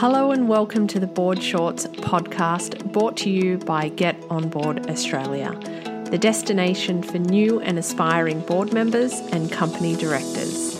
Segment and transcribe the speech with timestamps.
[0.00, 4.88] Hello and welcome to the Board Shorts podcast brought to you by Get On Board
[4.88, 5.50] Australia,
[6.10, 10.72] the destination for new and aspiring board members and company directors.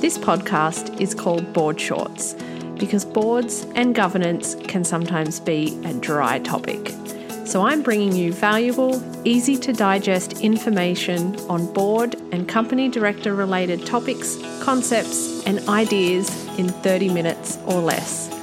[0.00, 2.36] This podcast is called Board Shorts
[2.78, 6.94] because boards and governance can sometimes be a dry topic.
[7.44, 13.84] So I'm bringing you valuable, easy to digest information on board and company director related
[13.84, 16.28] topics, concepts, and ideas
[16.58, 18.37] in 30 minutes or less.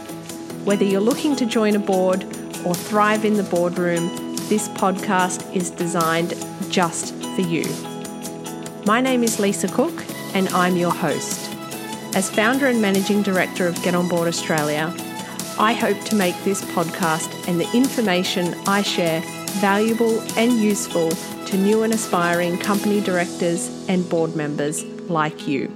[0.65, 2.23] Whether you're looking to join a board
[2.65, 6.33] or thrive in the boardroom, this podcast is designed
[6.71, 7.65] just for you.
[8.83, 9.93] My name is Lisa Cook,
[10.33, 11.53] and I'm your host.
[12.15, 14.91] As founder and managing director of Get On Board Australia,
[15.59, 19.21] I hope to make this podcast and the information I share
[19.59, 25.71] valuable and useful to new and aspiring company directors and board members like you.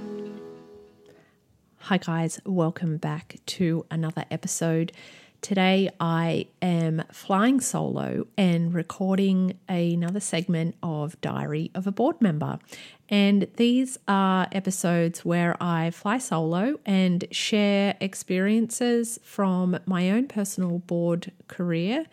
[1.90, 4.92] Hi, guys, welcome back to another episode.
[5.40, 12.60] Today, I am flying solo and recording another segment of Diary of a Board Member.
[13.08, 20.78] And these are episodes where I fly solo and share experiences from my own personal
[20.78, 22.06] board career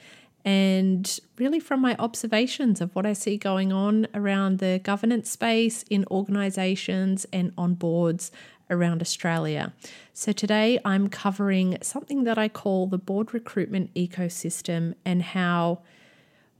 [0.43, 5.83] and really from my observations of what I see going on around the governance space
[5.89, 8.31] in organizations and on boards
[8.69, 9.73] around Australia.
[10.13, 15.81] So today I'm covering something that I call the board recruitment ecosystem and how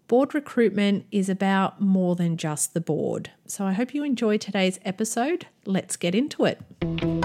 [0.08, 3.32] board recruitment is about more than just the board.
[3.46, 5.48] So I hope you enjoy today's episode.
[5.66, 7.17] Let's get into it.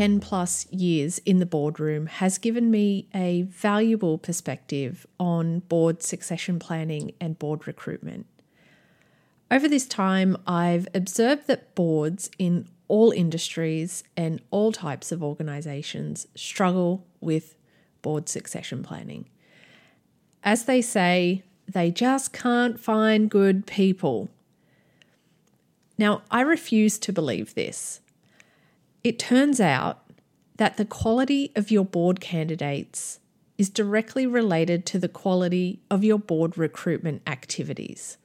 [0.00, 6.58] 10 plus years in the boardroom has given me a valuable perspective on board succession
[6.58, 8.24] planning and board recruitment.
[9.50, 16.26] Over this time, I've observed that boards in all industries and all types of organisations
[16.34, 17.54] struggle with
[18.00, 19.28] board succession planning.
[20.42, 24.30] As they say, they just can't find good people.
[25.98, 28.00] Now, I refuse to believe this.
[29.02, 30.02] It turns out
[30.56, 33.20] that the quality of your board candidates
[33.56, 38.16] is directly related to the quality of your board recruitment activities.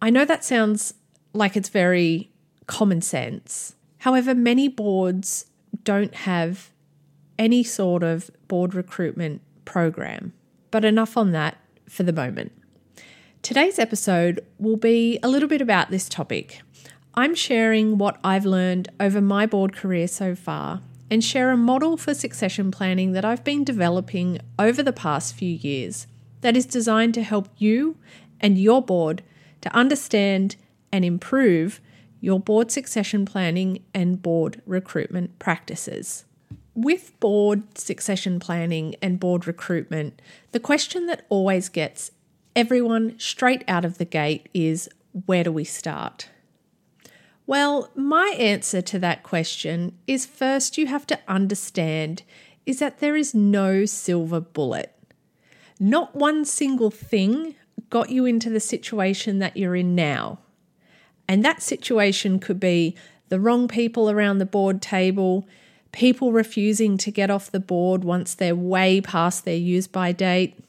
[0.00, 0.94] I know that sounds
[1.32, 2.30] like it's very
[2.66, 3.74] common sense.
[3.98, 5.46] However, many boards
[5.84, 6.70] don't have
[7.38, 10.32] any sort of board recruitment program.
[10.70, 12.52] But enough on that for the moment.
[13.42, 16.62] Today's episode will be a little bit about this topic.
[17.14, 20.80] I'm sharing what I've learned over my board career so far
[21.10, 25.50] and share a model for succession planning that I've been developing over the past few
[25.50, 26.06] years
[26.40, 27.98] that is designed to help you
[28.40, 29.22] and your board
[29.60, 30.56] to understand
[30.90, 31.82] and improve
[32.22, 36.24] your board succession planning and board recruitment practices.
[36.74, 42.10] With board succession planning and board recruitment, the question that always gets
[42.56, 44.88] everyone straight out of the gate is
[45.26, 46.30] where do we start?
[47.46, 52.22] Well, my answer to that question is first you have to understand
[52.64, 54.94] is that there is no silver bullet.
[55.80, 57.56] Not one single thing
[57.90, 60.38] got you into the situation that you're in now.
[61.28, 62.96] And that situation could be
[63.28, 65.48] the wrong people around the board table,
[65.90, 70.62] people refusing to get off the board once they're way past their use by date,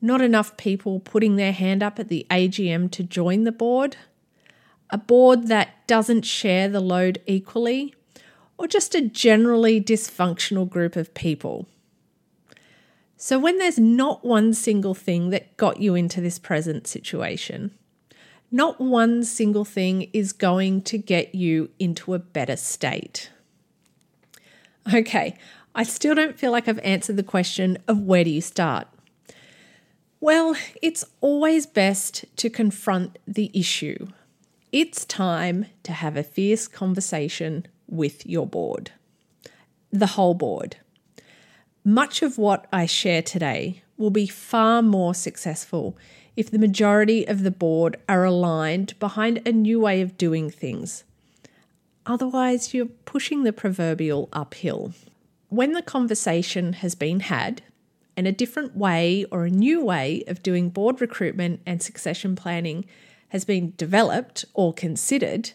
[0.00, 3.96] not enough people putting their hand up at the AGM to join the board,
[4.92, 7.94] a board that doesn't share the load equally,
[8.58, 11.66] or just a generally dysfunctional group of people.
[13.16, 17.72] So, when there's not one single thing that got you into this present situation,
[18.50, 23.30] not one single thing is going to get you into a better state.
[24.92, 25.38] Okay,
[25.74, 28.88] I still don't feel like I've answered the question of where do you start?
[30.20, 34.08] Well, it's always best to confront the issue.
[34.72, 38.90] It's time to have a fierce conversation with your board,
[39.90, 40.78] the whole board.
[41.84, 45.94] Much of what I share today will be far more successful
[46.36, 51.04] if the majority of the board are aligned behind a new way of doing things.
[52.06, 54.94] Otherwise, you're pushing the proverbial uphill.
[55.50, 57.60] When the conversation has been had,
[58.16, 62.86] and a different way or a new way of doing board recruitment and succession planning
[63.32, 65.52] has been developed or considered,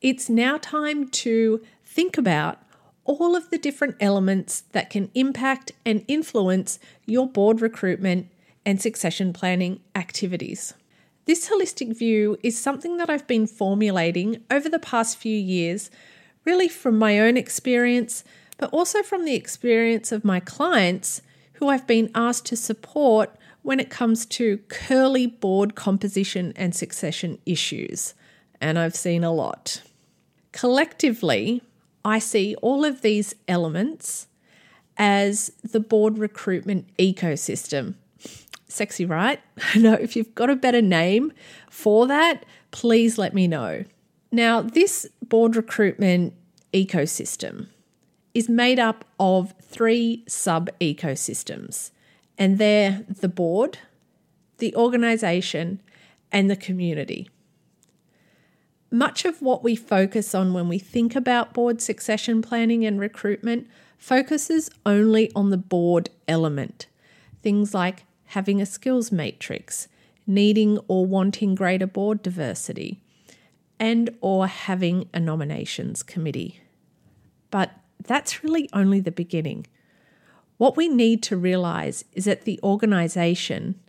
[0.00, 2.58] it's now time to think about
[3.04, 8.28] all of the different elements that can impact and influence your board recruitment
[8.64, 10.72] and succession planning activities.
[11.26, 15.90] This holistic view is something that I've been formulating over the past few years,
[16.46, 18.24] really from my own experience,
[18.56, 21.20] but also from the experience of my clients
[21.54, 27.36] who I've been asked to support when it comes to curly board composition and succession
[27.44, 28.14] issues.
[28.60, 29.82] And I've seen a lot.
[30.52, 31.60] Collectively,
[32.04, 34.28] I see all of these elements
[34.96, 37.94] as the board recruitment ecosystem.
[38.68, 39.40] Sexy, right?
[39.74, 41.32] I know if you've got a better name
[41.68, 43.84] for that, please let me know.
[44.30, 46.34] Now, this board recruitment
[46.72, 47.66] ecosystem
[48.32, 51.90] is made up of three sub ecosystems,
[52.38, 53.78] and they're the board,
[54.58, 55.80] the organization,
[56.32, 57.28] and the community.
[58.90, 63.66] Much of what we focus on when we think about board succession planning and recruitment
[63.98, 66.86] focuses only on the board element.
[67.42, 69.88] Things like having a skills matrix,
[70.26, 73.00] needing or wanting greater board diversity,
[73.78, 76.60] and or having a nominations committee.
[77.50, 77.72] But
[78.04, 79.66] that's really only the beginning.
[80.58, 83.80] What we need to realize is that the organization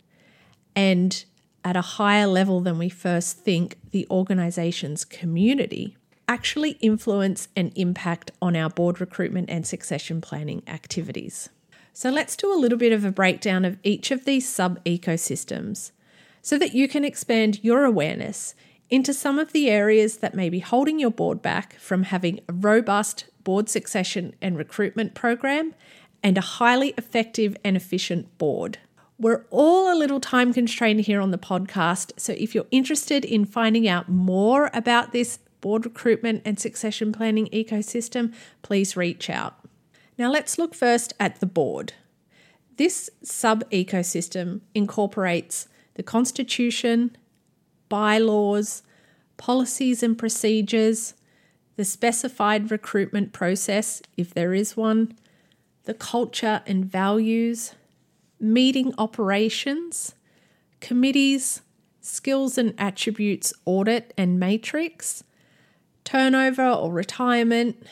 [0.76, 1.24] and
[1.64, 5.96] at a higher level than we first think, the organization's community
[6.28, 11.48] actually influence and impact on our board recruitment and succession planning activities.
[11.92, 15.90] So let's do a little bit of a breakdown of each of these sub ecosystems
[16.42, 18.54] so that you can expand your awareness
[18.90, 22.52] into some of the areas that may be holding your board back from having a
[22.52, 25.74] robust board succession and recruitment program
[26.22, 28.78] and a highly effective and efficient board.
[29.18, 32.12] We're all a little time constrained here on the podcast.
[32.18, 37.46] So if you're interested in finding out more about this board recruitment and succession planning
[37.46, 38.32] ecosystem,
[38.62, 39.58] please reach out.
[40.16, 41.94] Now let's look first at the board.
[42.76, 47.16] This sub ecosystem incorporates the Constitution,
[47.88, 48.82] bylaws,
[49.36, 51.14] policies and procedures,
[51.76, 55.16] the specified recruitment process, if there is one,
[55.88, 57.74] the culture and values,
[58.38, 60.14] meeting operations,
[60.80, 61.62] committees,
[62.02, 65.24] skills and attributes audit and matrix,
[66.04, 67.86] turnover or retirement,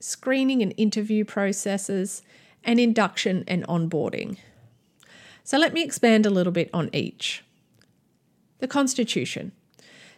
[0.00, 2.22] screening and interview processes,
[2.64, 4.38] and induction and onboarding.
[5.44, 7.44] So let me expand a little bit on each.
[8.60, 9.52] The Constitution.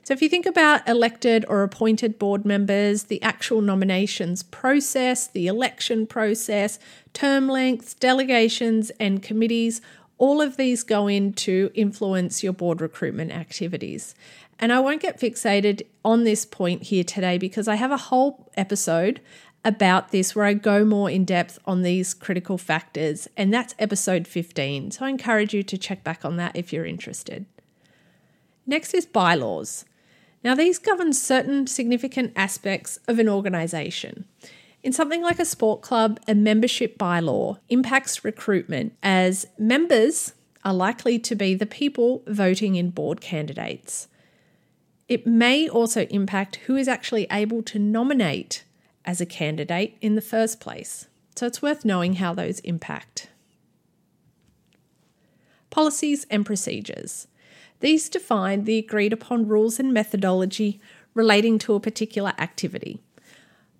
[0.04, 5.46] So, if you think about elected or appointed board members, the actual nominations process, the
[5.46, 6.78] election process,
[7.14, 9.80] term lengths, delegations, and committees,
[10.18, 14.14] all of these go in to influence your board recruitment activities.
[14.58, 18.52] And I won't get fixated on this point here today because I have a whole
[18.58, 19.22] episode
[19.64, 24.28] about this where I go more in depth on these critical factors, and that's episode
[24.28, 24.90] 15.
[24.90, 27.46] So I encourage you to check back on that if you're interested.
[28.66, 29.86] Next is bylaws.
[30.44, 34.26] Now, these govern certain significant aspects of an organisation.
[34.82, 41.18] In something like a sport club, a membership bylaw impacts recruitment as members are likely
[41.18, 44.08] to be the people voting in board candidates.
[45.08, 48.64] It may also impact who is actually able to nominate
[49.06, 51.06] as a candidate in the first place.
[51.34, 53.28] So it's worth knowing how those impact.
[55.70, 57.26] Policies and procedures.
[57.80, 60.80] These define the agreed upon rules and methodology
[61.14, 63.00] relating to a particular activity.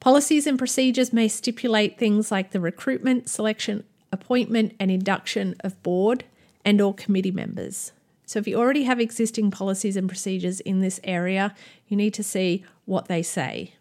[0.00, 6.24] Policies and procedures may stipulate things like the recruitment, selection, appointment and induction of board
[6.64, 7.92] and or committee members.
[8.26, 11.54] So if you already have existing policies and procedures in this area,
[11.88, 13.74] you need to see what they say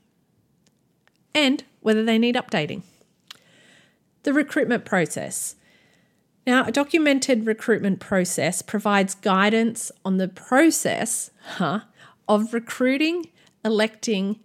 [1.34, 2.82] and whether they need updating.
[4.24, 5.56] The recruitment process.
[6.46, 11.82] Now, a documented recruitment process provides guidance on the process huh,
[12.28, 13.28] of recruiting,
[13.64, 14.40] electing,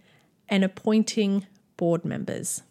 [0.48, 2.62] and appointing board members.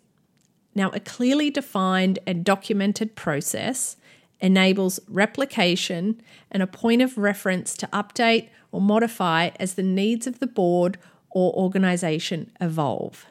[0.73, 3.97] Now, a clearly defined and documented process
[4.39, 10.39] enables replication and a point of reference to update or modify as the needs of
[10.39, 10.97] the board
[11.31, 13.25] or organisation evolve.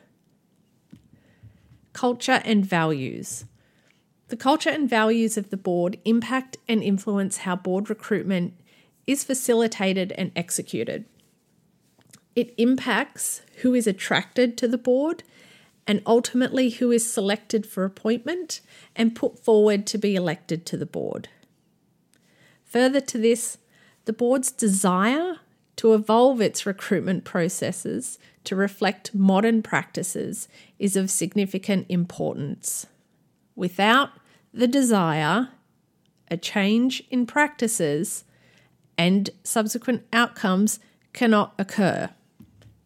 [1.92, 3.46] Culture and values.
[4.28, 8.54] The culture and values of the board impact and influence how board recruitment
[9.06, 11.04] is facilitated and executed.
[12.34, 15.22] It impacts who is attracted to the board
[15.86, 18.60] and ultimately who is selected for appointment
[18.96, 21.28] and put forward to be elected to the board.
[22.64, 23.58] Further to this,
[24.06, 25.36] the board's desire
[25.76, 32.86] to evolve its recruitment processes to reflect modern practices is of significant importance.
[33.56, 34.10] Without
[34.54, 35.48] the desire,
[36.30, 38.24] a change in practices
[38.96, 40.78] and subsequent outcomes
[41.12, 42.10] cannot occur.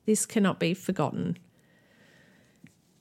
[0.07, 1.37] This cannot be forgotten.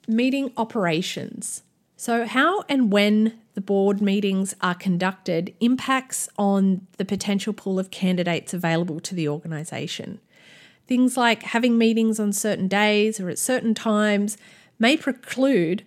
[0.08, 1.64] Meeting operations.
[1.96, 7.92] So, how and when the board meetings are conducted impacts on the potential pool of
[7.92, 10.22] candidates available to the organisation.
[10.88, 14.38] Things like having meetings on certain days or at certain times
[14.80, 15.84] may preclude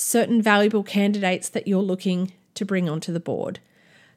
[0.00, 3.60] certain valuable candidates that you're looking to bring onto the board.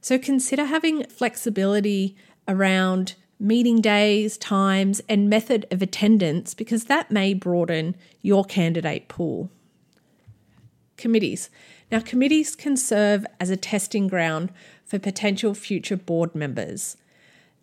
[0.02, 2.16] So consider having flexibility
[2.48, 9.50] around meeting days, times, and method of attendance because that may broaden your candidate pool.
[10.98, 11.50] Committees.
[11.92, 14.52] Now, committees can serve as a testing ground
[14.86, 16.96] for potential future board members.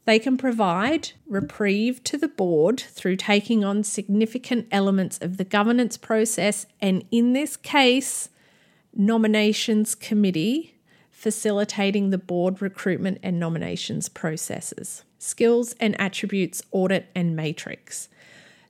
[0.04, 5.96] They can provide reprieve to the board through taking on significant elements of the governance
[5.96, 8.30] process, and in this case,
[8.94, 10.74] nominations committee
[11.10, 18.08] facilitating the board recruitment and nominations processes, skills and attributes audit and matrix.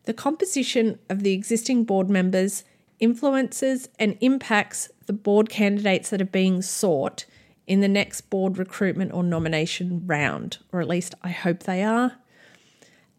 [0.05, 2.65] The composition of the existing board members
[2.99, 7.25] influences and impacts the board candidates that are being sought
[7.67, 12.17] in the next board recruitment or nomination round, or at least I hope they are.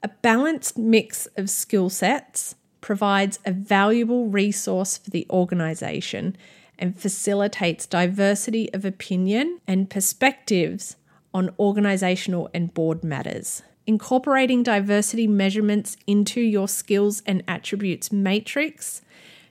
[0.03, 6.35] A balanced mix of skill sets provides a valuable resource for the organisation
[6.79, 10.95] and facilitates diversity of opinion and perspectives
[11.33, 13.61] on organisational and board matters.
[13.85, 19.01] Incorporating diversity measurements into your skills and attributes matrix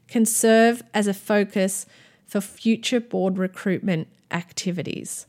[0.08, 1.86] can serve as a focus
[2.26, 5.26] for future board recruitment activities.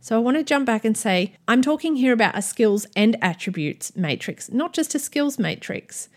[0.00, 3.16] So I want to jump back and say I'm talking here about a skills and
[3.22, 6.08] attributes matrix, not just a skills matrix.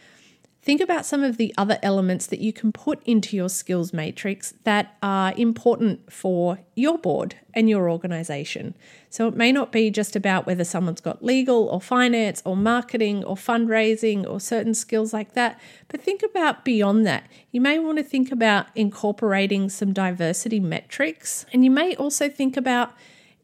[0.65, 4.55] Think about some of the other elements that you can put into your skills matrix
[4.63, 8.75] that are important for your board and your organization.
[9.12, 13.24] So it may not be just about whether someone's got legal or finance or marketing
[13.25, 17.27] or fundraising or certain skills like that, but think about beyond that.
[17.51, 22.57] You may want to think about incorporating some diversity metrics, and you may also think
[22.57, 22.91] about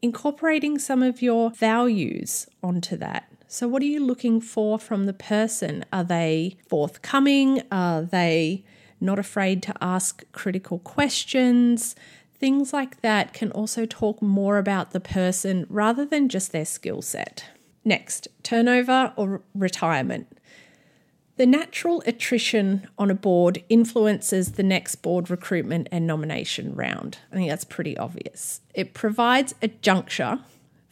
[0.01, 3.30] incorporating some of your values onto that.
[3.53, 5.83] So, what are you looking for from the person?
[5.91, 7.61] Are they forthcoming?
[7.69, 8.63] Are they
[9.01, 11.93] not afraid to ask critical questions?
[12.33, 17.01] Things like that can also talk more about the person rather than just their skill
[17.01, 17.43] set.
[17.83, 20.39] Next, turnover or retirement.
[21.35, 27.17] The natural attrition on a board influences the next board recruitment and nomination round.
[27.33, 28.61] I think that's pretty obvious.
[28.73, 30.39] It provides a juncture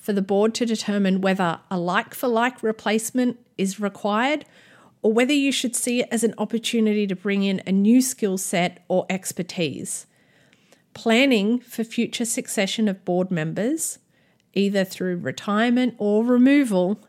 [0.09, 4.43] for the board to determine whether a like for like replacement is required
[5.03, 8.35] or whether you should see it as an opportunity to bring in a new skill
[8.35, 10.07] set or expertise.
[10.95, 13.99] Planning for future succession of board members,
[14.55, 16.99] either through retirement or removal,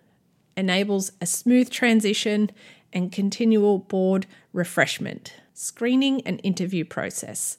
[0.54, 2.50] enables a smooth transition
[2.92, 5.32] and continual board refreshment.
[5.54, 7.56] Screening and interview process.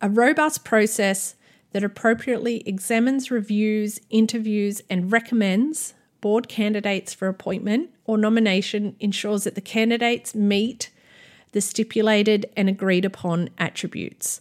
[0.00, 1.34] A robust process
[1.74, 9.56] that appropriately examines, reviews, interviews, and recommends board candidates for appointment or nomination ensures that
[9.56, 10.90] the candidates meet
[11.50, 14.40] the stipulated and agreed upon attributes.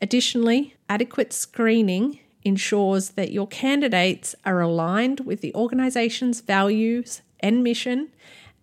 [0.00, 8.08] Additionally, adequate screening ensures that your candidates are aligned with the organisation's values and mission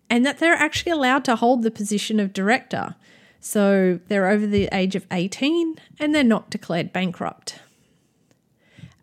[0.09, 2.95] and that they're actually allowed to hold the position of director.
[3.41, 7.59] So they're over the age of 18 and they're not declared bankrupt.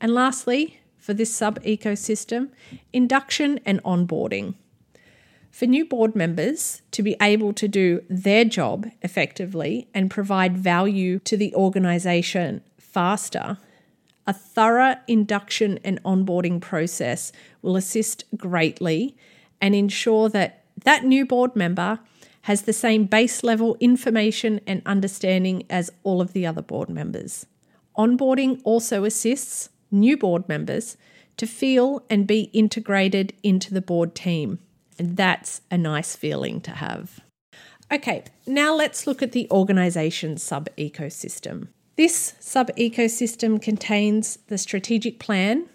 [0.01, 2.51] And lastly, for this sub ecosystem,
[2.93, 4.55] induction and onboarding.
[5.51, 11.19] For new board members to be able to do their job effectively and provide value
[11.21, 13.59] to the organisation faster,
[14.27, 19.17] a thorough induction and onboarding process will assist greatly
[19.61, 22.01] and ensure that that new board member
[22.43, 27.47] has the same base level information and understanding as all of the other board members.
[27.97, 30.97] Onboarding also assists new board members
[31.37, 34.59] to feel and be integrated into the board team.
[34.99, 37.21] And that's a nice feeling to have.
[37.93, 41.69] Okay, now let's look at the organisation sub ecosystem.
[41.97, 45.69] This sub ecosystem contains the strategic plan,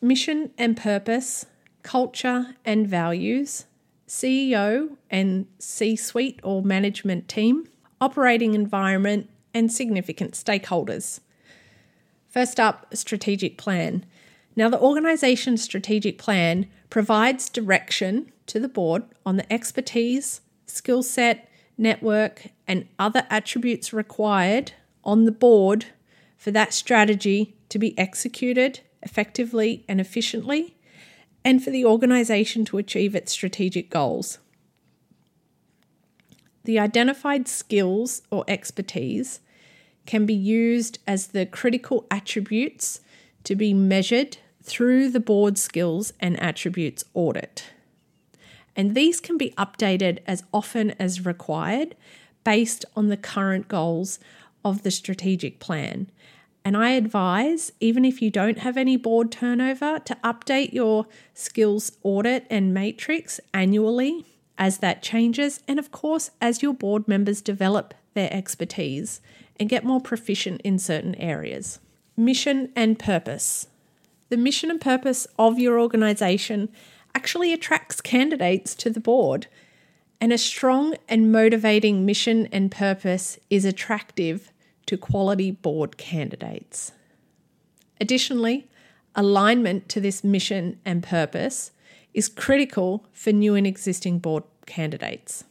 [0.00, 1.46] mission and purpose,
[1.82, 3.66] culture and values,
[4.06, 7.66] CEO and C suite or management team,
[8.00, 11.20] operating environment, and significant stakeholders.
[12.36, 14.04] First up, strategic plan.
[14.56, 21.48] Now, the organisation's strategic plan provides direction to the board on the expertise, skill set,
[21.78, 25.86] network, and other attributes required on the board
[26.36, 30.76] for that strategy to be executed effectively and efficiently,
[31.42, 34.40] and for the organisation to achieve its strategic goals.
[36.64, 39.40] The identified skills or expertise
[40.06, 43.00] can be used as the critical attributes
[43.44, 47.64] to be measured through the board skills and attributes audit.
[48.74, 51.94] And these can be updated as often as required
[52.44, 54.18] based on the current goals
[54.64, 56.10] of the strategic plan.
[56.64, 61.92] And I advise, even if you don't have any board turnover, to update your skills
[62.02, 64.26] audit and matrix annually
[64.58, 69.20] as that changes, and of course, as your board members develop their expertise
[69.58, 71.78] and get more proficient in certain areas.
[72.16, 73.66] Mission and purpose.
[74.28, 76.68] The mission and purpose of your organisation
[77.14, 79.46] actually attracts candidates to the board,
[80.20, 84.52] and a strong and motivating mission and purpose is attractive
[84.86, 86.92] to quality board candidates.
[88.00, 88.66] Additionally,
[89.14, 91.70] alignment to this mission and purpose
[92.12, 95.44] is critical for new and existing board candidates.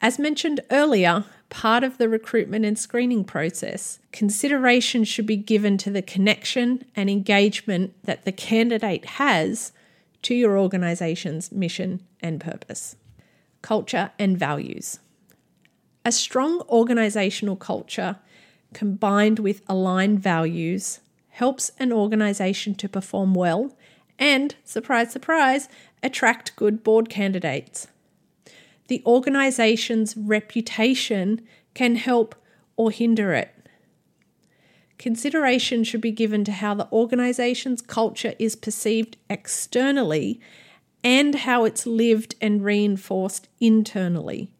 [0.00, 5.90] As mentioned earlier, part of the recruitment and screening process, consideration should be given to
[5.90, 9.72] the connection and engagement that the candidate has
[10.22, 12.96] to your organisation's mission and purpose.
[13.62, 14.98] Culture and values.
[16.04, 18.16] A strong organisational culture
[18.72, 21.00] combined with aligned values
[21.30, 23.76] helps an organisation to perform well
[24.18, 25.68] and, surprise, surprise,
[26.02, 27.88] attract good board candidates.
[28.88, 31.42] The organisation's reputation
[31.74, 32.34] can help
[32.76, 33.54] or hinder it.
[34.98, 40.40] Consideration should be given to how the organisation's culture is perceived externally
[41.04, 44.50] and how it's lived and reinforced internally.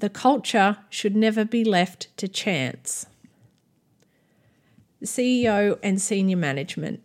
[0.00, 3.06] The culture should never be left to chance.
[5.00, 7.02] The CEO and senior management.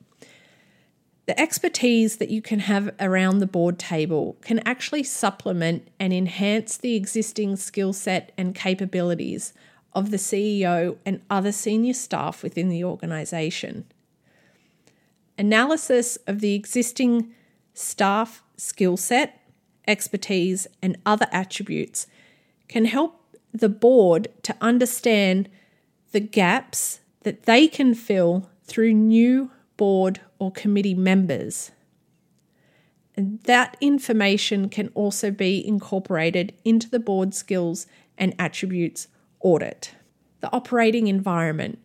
[1.26, 6.78] The expertise that you can have around the board table can actually supplement and enhance
[6.78, 9.54] the existing skill set and capabilities
[9.94, 13.86] of the CEO and other senior staff within the organisation.
[15.38, 17.34] Analysis of the existing
[17.74, 19.42] staff skill set,
[19.88, 22.06] expertise, and other attributes
[22.68, 23.20] can help
[23.52, 25.50] the board to understand
[26.12, 31.72] the gaps that they can fill through new board or committee members.
[33.16, 39.08] And that information can also be incorporated into the board skills and attributes
[39.40, 39.96] audit.
[40.42, 41.80] The operating environment.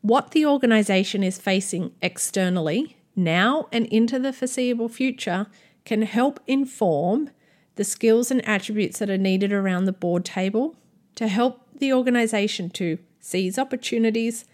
[0.00, 5.46] What the organisation is facing externally now and into the foreseeable future
[5.84, 7.30] can help inform
[7.76, 10.76] the skills and attributes that are needed around the board table
[11.14, 14.44] to help the organisation to seize opportunities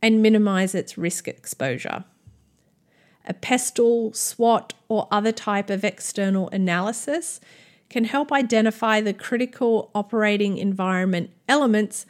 [0.00, 2.04] and minimise its risk exposure
[3.26, 7.40] a PESTLE, SWOT, or other type of external analysis
[7.88, 12.06] can help identify the critical operating environment elements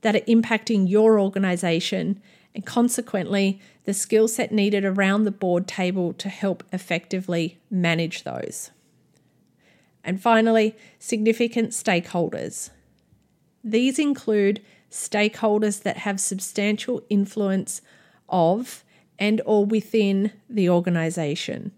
[0.00, 2.20] that are impacting your organization
[2.54, 8.70] and consequently the skill set needed around the board table to help effectively manage those.
[10.02, 12.70] And finally, significant stakeholders.
[13.62, 17.82] These include stakeholders that have substantial influence
[18.28, 18.84] of
[19.18, 21.72] and or within the organization.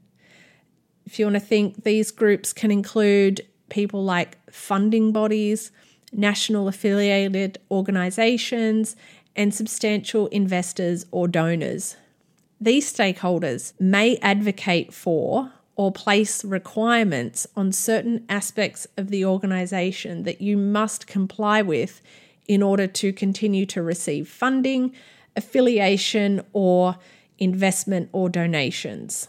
[1.06, 5.70] If you want to think, these groups can include people like funding bodies,
[6.12, 8.96] national affiliated organizations,
[9.34, 11.96] and substantial investors or donors.
[12.60, 20.40] These stakeholders may advocate for or place requirements on certain aspects of the organization that
[20.40, 22.02] you must comply with
[22.48, 24.92] in order to continue to receive funding,
[25.36, 26.96] affiliation, or
[27.38, 29.28] investment, or donations.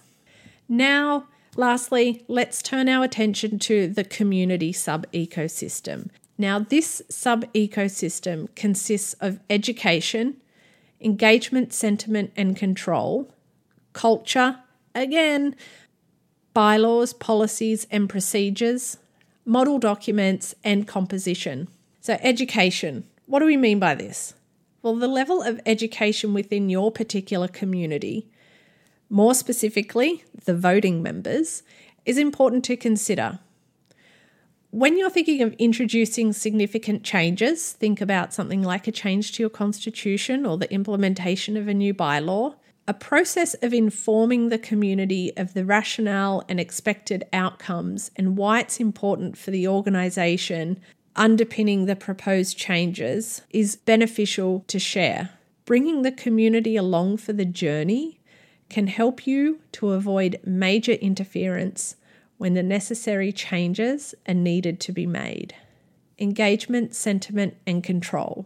[0.67, 6.09] Now, lastly, let's turn our attention to the community sub ecosystem.
[6.37, 10.37] Now, this sub ecosystem consists of education,
[11.01, 13.33] engagement, sentiment, and control,
[13.93, 14.59] culture,
[14.95, 15.55] again,
[16.53, 18.97] bylaws, policies, and procedures,
[19.45, 21.67] model documents, and composition.
[21.99, 23.05] So, education.
[23.25, 24.33] What do we mean by this?
[24.81, 28.29] Well, the level of education within your particular community,
[29.09, 31.63] more specifically, the voting members,
[32.05, 33.39] is important to consider.
[34.71, 39.49] When you're thinking of introducing significant changes, think about something like a change to your
[39.49, 42.55] constitution or the implementation of a new bylaw.
[42.89, 48.79] a process of informing the community of the rationale and expected outcomes and why it's
[48.79, 50.81] important for the organisation
[51.19, 55.32] underpinning the proposed changes is beneficial to share.
[55.65, 58.21] Bringing the community along for the journey
[58.69, 61.97] can help you to avoid major interference
[62.38, 65.53] when the necessary changes are needed to be made.
[66.17, 68.45] Engagement, sentiment, and control.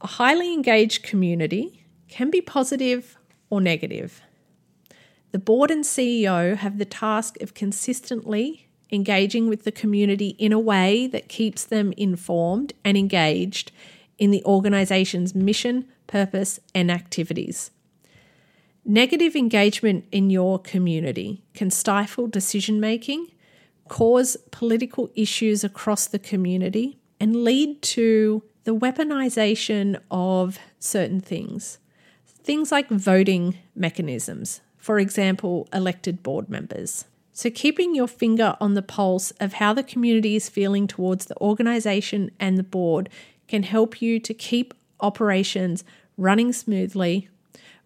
[0.00, 3.18] A highly engaged community can be positive
[3.50, 4.22] or negative.
[5.32, 10.58] The board and CEO have the task of consistently engaging with the community in a
[10.58, 13.72] way that keeps them informed and engaged
[14.18, 17.70] in the organisation's mission, purpose, and activities.
[18.84, 23.28] Negative engagement in your community can stifle decision making,
[23.88, 31.78] cause political issues across the community, and lead to the weaponisation of certain things.
[32.26, 37.04] Things like voting mechanisms, for example, elected board members.
[37.32, 41.40] So, keeping your finger on the pulse of how the community is feeling towards the
[41.40, 43.08] organisation and the board
[43.48, 45.84] can help you to keep operations
[46.16, 47.28] running smoothly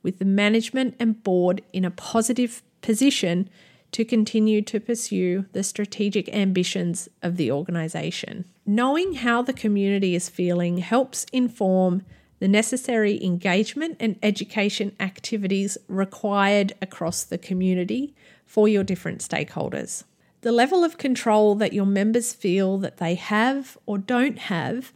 [0.02, 3.48] with the management and board in a positive position
[3.92, 8.44] to continue to pursue the strategic ambitions of the organisation.
[8.66, 12.02] Knowing how the community is feeling helps inform
[12.40, 18.14] the necessary engagement and education activities required across the community
[18.54, 20.04] for your different stakeholders.
[20.42, 24.92] The level of control that your members feel that they have or don't have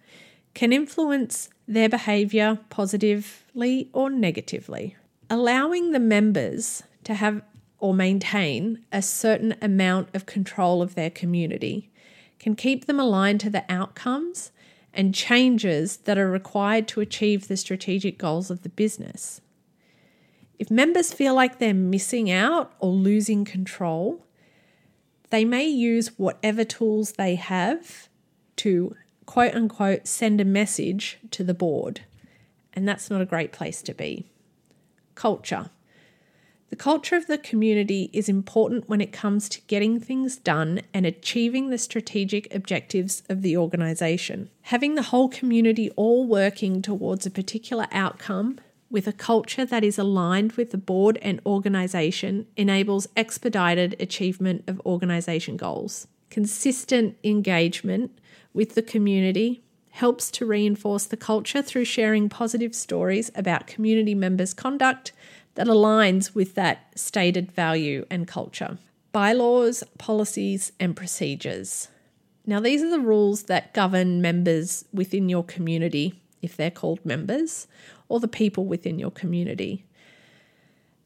[0.55, 4.95] can influence their behaviour positively or negatively.
[5.29, 7.43] Allowing the members to have
[7.81, 11.91] or maintain a certain amount of control of their community
[12.39, 14.53] can keep them aligned to the outcomes
[14.95, 19.41] and changes that are required to achieve the strategic goals of the business.
[20.59, 24.25] If members feel like they're missing out or losing control,
[25.31, 28.09] they may use whatever tools they have
[28.57, 32.01] to quote unquote send a message to the board.
[32.73, 34.27] And that's not a great place to be.
[35.15, 35.71] Culture.
[36.71, 41.07] The culture of the community is important when it comes to getting things done and
[41.07, 44.51] achieving the strategic objectives of the organisation.
[44.63, 48.59] Having the whole community all working towards a particular outcome
[48.91, 54.81] with a culture that is aligned with the board and organisation enables expedited achievement of
[54.87, 56.07] organisation goals.
[56.31, 58.19] Consistent engagement
[58.55, 64.55] with the community helps to reinforce the culture through sharing positive stories about community members'
[64.55, 65.13] conduct
[65.55, 68.79] that aligns with that stated value and culture.
[69.13, 71.89] Bylaws, policies, and procedures.
[72.47, 77.67] Now, these are the rules that govern members within your community, if they're called members,
[78.09, 79.85] or the people within your community.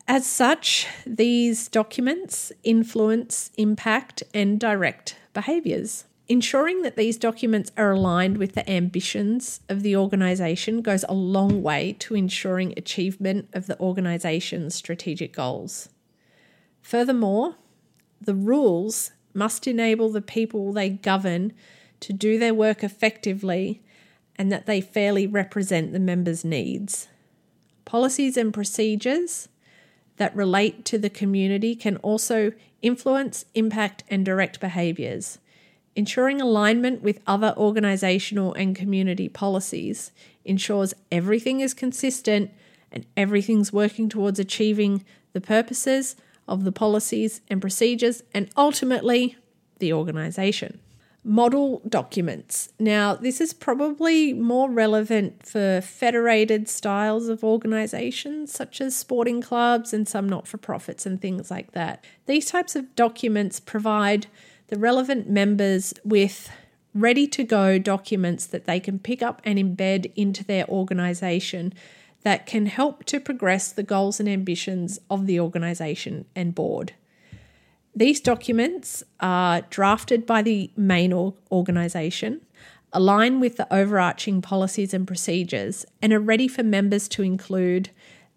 [0.08, 6.04] As such, these documents influence, impact, and direct behaviours.
[6.28, 11.62] Ensuring that these documents are aligned with the ambitions of the organisation goes a long
[11.62, 15.88] way to ensuring achievement of the organisation's strategic goals.
[16.80, 17.56] Furthermore,
[18.20, 21.52] the rules must enable the people they govern
[22.00, 23.82] to do their work effectively
[24.36, 27.08] and that they fairly represent the members' needs.
[27.84, 29.48] Policies and procedures
[30.16, 35.38] that relate to the community can also influence, impact, and direct behaviours.
[35.94, 40.10] Ensuring alignment with other organisational and community policies
[40.44, 42.50] ensures everything is consistent
[42.90, 46.16] and everything's working towards achieving the purposes
[46.48, 49.36] of the policies and procedures and ultimately
[49.78, 50.80] the organisation
[51.24, 52.70] model documents.
[52.80, 59.92] Now, this is probably more relevant for federated styles of organisations, such as sporting clubs
[59.92, 62.04] and some not for profits and things like that.
[62.26, 64.26] These types of documents provide
[64.66, 66.50] the relevant members with
[66.94, 71.72] ready to go documents that they can pick up and embed into their organisation
[72.22, 76.94] that can help to progress the goals and ambitions of the organisation and board.
[77.94, 82.40] These documents are drafted by the main organisation,
[82.92, 87.90] align with the overarching policies and procedures, and are ready for members to include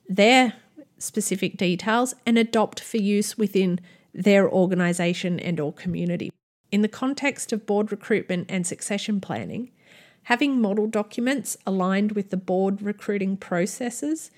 [0.10, 0.54] their
[0.98, 3.80] specific details and adopt for use within
[4.14, 6.32] their organisation and or community.
[6.72, 9.72] In the context of board recruitment and succession planning,
[10.24, 14.32] having model documents aligned with the board recruiting processes,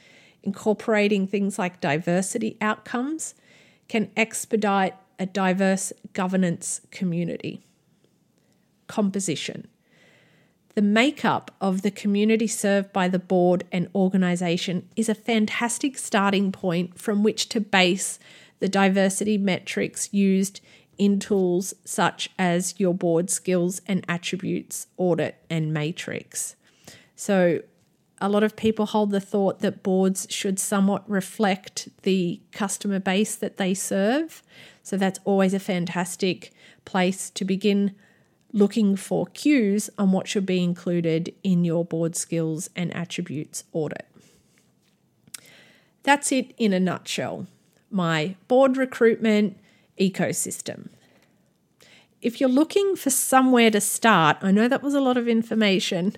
[0.44, 3.34] incorporating things like diversity outcomes,
[3.88, 7.64] can expedite a diverse governance community.
[8.88, 9.68] Composition.
[10.76, 16.52] the makeup of the community served by the board and organisation is a fantastic starting
[16.52, 18.20] point from which to base
[18.60, 20.62] the diversity metrics used
[20.98, 26.56] in tools such as your board skills and attributes audit and matrix.
[27.16, 27.62] So,
[28.20, 33.36] a lot of people hold the thought that boards should somewhat reflect the customer base
[33.36, 34.42] that they serve.
[34.88, 36.54] So, that's always a fantastic
[36.86, 37.94] place to begin
[38.54, 44.08] looking for cues on what should be included in your board skills and attributes audit.
[46.04, 47.48] That's it in a nutshell.
[47.92, 49.58] My board recruitment
[50.00, 50.88] ecosystem.
[52.22, 56.16] If you're looking for somewhere to start, I know that was a lot of information.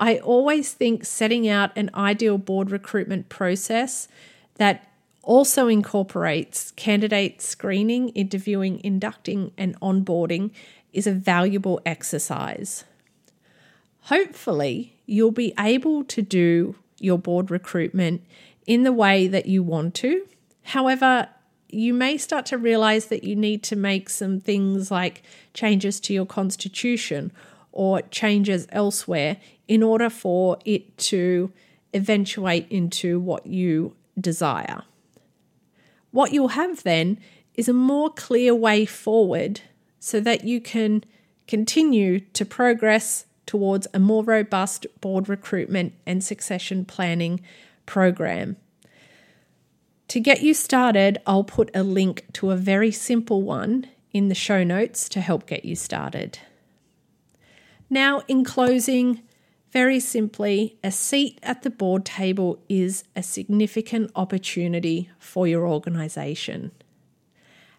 [0.00, 4.08] I always think setting out an ideal board recruitment process
[4.56, 4.87] that
[5.28, 10.50] also incorporates candidate screening, interviewing, inducting, and onboarding
[10.94, 12.84] is a valuable exercise.
[14.04, 18.22] Hopefully, you'll be able to do your board recruitment
[18.66, 20.26] in the way that you want to.
[20.62, 21.28] However,
[21.68, 26.14] you may start to realize that you need to make some things like changes to
[26.14, 27.32] your constitution
[27.70, 29.36] or changes elsewhere
[29.68, 31.52] in order for it to
[31.92, 34.84] eventuate into what you desire.
[36.10, 37.18] What you'll have then
[37.54, 39.60] is a more clear way forward
[39.98, 41.04] so that you can
[41.46, 47.40] continue to progress towards a more robust board recruitment and succession planning
[47.86, 48.56] program.
[50.08, 54.34] To get you started, I'll put a link to a very simple one in the
[54.34, 56.38] show notes to help get you started.
[57.90, 59.22] Now, in closing,
[59.70, 66.70] very simply, a seat at the board table is a significant opportunity for your organisation.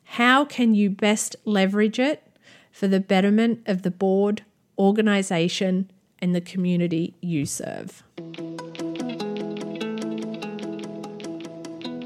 [0.03, 2.23] How can you best leverage it
[2.71, 4.43] for the betterment of the board,
[4.77, 8.03] organisation, and the community you serve?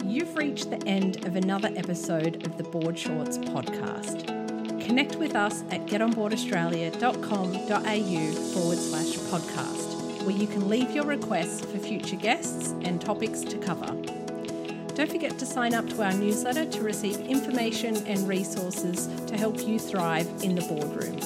[0.05, 4.42] You've reached the end of another episode of the Board Shorts podcast.
[4.83, 11.79] Connect with us at getonboardaustralia.com.au forward slash podcast, where you can leave your requests for
[11.79, 13.95] future guests and topics to cover.
[14.95, 19.65] Don't forget to sign up to our newsletter to receive information and resources to help
[19.65, 21.17] you thrive in the boardroom.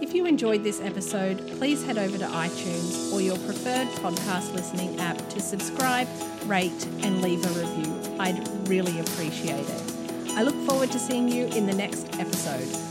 [0.00, 5.00] If you enjoyed this episode, please head over to iTunes or your preferred podcast listening
[5.00, 6.06] app to subscribe,
[6.44, 7.92] rate, and leave a review.
[8.20, 9.87] I'd really appreciate it.
[10.38, 12.87] I look forward to seeing you in the next episode.